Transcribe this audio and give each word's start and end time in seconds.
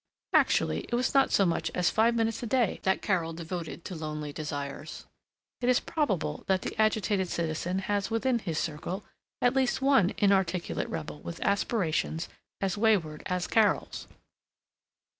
Actually, 0.33 0.79
it 0.89 0.95
was 0.95 1.13
not 1.13 1.31
so 1.31 1.45
much 1.45 1.69
as 1.75 1.91
five 1.91 2.15
minutes 2.15 2.41
a 2.41 2.47
day 2.47 2.79
that 2.81 3.03
Carol 3.03 3.33
devoted 3.33 3.85
to 3.85 3.93
lonely 3.93 4.33
desires. 4.33 5.05
It 5.61 5.69
is 5.69 5.79
probable 5.79 6.43
that 6.47 6.63
the 6.63 6.75
agitated 6.81 7.29
citizen 7.29 7.77
has 7.85 8.09
within 8.09 8.39
his 8.39 8.57
circle 8.57 9.03
at 9.43 9.53
least 9.53 9.79
one 9.79 10.15
inarticulate 10.17 10.89
rebel 10.89 11.19
with 11.19 11.39
aspirations 11.41 12.27
as 12.61 12.79
wayward 12.79 13.21
as 13.27 13.45
Carol's. 13.45 14.07